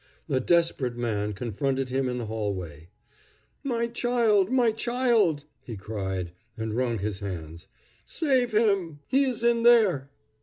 [0.27, 2.89] A desperate man confronted him in the hallway.
[3.63, 4.49] "My child!
[4.51, 7.67] my child!" he cried, and wrung his hands.
[8.03, 9.01] "Save him!
[9.09, 10.09] He is in there."